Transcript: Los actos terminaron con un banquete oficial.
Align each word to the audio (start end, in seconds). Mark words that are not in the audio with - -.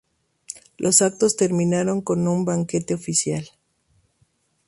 Los 0.77 1.03
actos 1.03 1.35
terminaron 1.37 2.01
con 2.01 2.27
un 2.27 2.43
banquete 2.43 2.95
oficial. 2.95 3.47